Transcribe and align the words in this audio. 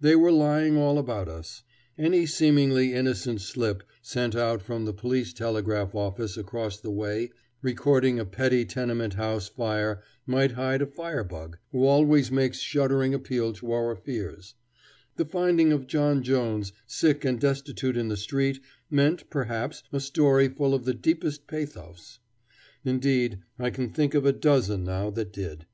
They 0.00 0.16
were 0.16 0.32
lying 0.32 0.78
all 0.78 0.96
about 0.96 1.28
us. 1.28 1.62
Any 1.98 2.24
seemingly 2.24 2.94
innocent 2.94 3.42
slip 3.42 3.82
sent 4.00 4.34
out 4.34 4.62
from 4.62 4.86
the 4.86 4.94
police 4.94 5.34
telegraph 5.34 5.94
office 5.94 6.38
across 6.38 6.80
the 6.80 6.90
way 6.90 7.30
recording 7.60 8.18
a 8.18 8.24
petty 8.24 8.64
tenement 8.64 9.12
house 9.20 9.48
fire 9.48 10.00
might 10.26 10.52
hide 10.52 10.80
a 10.80 10.86
fire 10.86 11.22
bug, 11.24 11.58
who 11.72 11.84
always 11.84 12.30
makes 12.32 12.56
shuddering 12.58 13.12
appeal 13.12 13.52
to 13.52 13.70
our 13.72 13.94
fears; 13.94 14.54
the 15.16 15.26
finding 15.26 15.72
of 15.72 15.86
John 15.86 16.22
Jones 16.22 16.72
sick 16.86 17.22
and 17.26 17.38
destitute 17.38 17.98
in 17.98 18.08
the 18.08 18.16
street 18.16 18.62
meant, 18.88 19.28
perhaps, 19.28 19.82
a 19.92 20.00
story 20.00 20.48
full 20.48 20.72
of 20.72 20.86
the 20.86 20.94
deepest 20.94 21.46
pathos. 21.46 22.18
Indeed, 22.82 23.40
I 23.58 23.68
can 23.68 23.90
think 23.90 24.14
of 24.14 24.24
a 24.24 24.32
dozen 24.32 24.84
now 24.84 25.10
that 25.10 25.34
did. 25.34 25.66